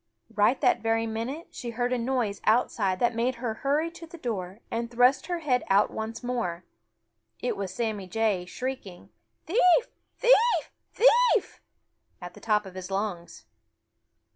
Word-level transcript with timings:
Right 0.33 0.59
that 0.61 0.81
very 0.81 1.05
minute 1.05 1.49
she 1.51 1.69
heard 1.69 1.93
a 1.93 1.97
noise 1.99 2.41
outside 2.45 2.97
that 2.99 3.13
made 3.13 3.35
her 3.35 3.53
hurry 3.61 3.91
to 3.91 4.07
the 4.07 4.17
door 4.17 4.57
and 4.71 4.89
thrust 4.89 5.27
her 5.27 5.41
head 5.41 5.63
out 5.69 5.91
once 5.91 6.23
more. 6.23 6.63
It 7.39 7.55
was 7.55 7.71
Sammy 7.71 8.07
Jay, 8.07 8.45
shrieking: 8.45 9.11
"Thief! 9.45 9.59
Thief! 10.17 10.71
Thief!" 10.91 11.61
at 12.19 12.33
the 12.33 12.39
top 12.41 12.65
of 12.65 12.73
his 12.73 12.89
lungs. 12.89 13.45